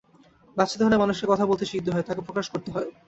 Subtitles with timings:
[0.57, 2.89] বঁাচতে হলে মানুষকে কথা বলতে শিখতে হয়, তাকে প্রকাশ করতে হয়।